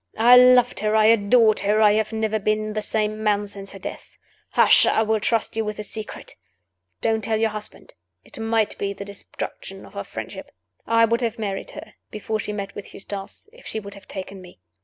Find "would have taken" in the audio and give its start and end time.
13.79-14.41